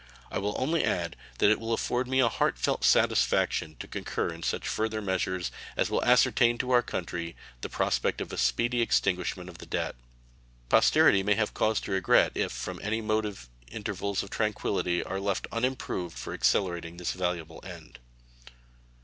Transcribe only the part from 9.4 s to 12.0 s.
of the debt. Posterity may have cause to